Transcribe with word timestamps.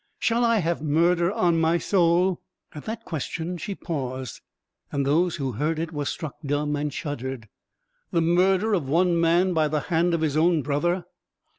Shall 0.17 0.43
I 0.43 0.57
have 0.57 0.81
murder 0.81 1.31
on 1.31 1.61
my 1.61 1.77
soul?" 1.77 2.41
At 2.73 2.85
that 2.85 3.05
question 3.05 3.59
she 3.59 3.75
paused, 3.75 4.41
and 4.91 5.05
those 5.05 5.35
who 5.35 5.51
heard 5.51 5.77
it 5.77 5.91
were 5.91 6.05
struck 6.05 6.37
dumb 6.43 6.75
and 6.75 6.91
shuddered. 6.91 7.47
"The 8.09 8.21
murder 8.21 8.73
of 8.73 8.89
one 8.89 9.19
man 9.21 9.53
by 9.53 9.67
the 9.67 9.79
hand 9.93 10.15
of 10.15 10.21
his 10.21 10.35
own 10.35 10.63
brother! 10.63 11.05